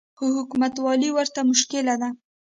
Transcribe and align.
خو 0.17 0.25
حکومتولي 0.37 1.09
ورته 1.13 1.39
مشکله 1.51 1.95
ده 2.01 2.09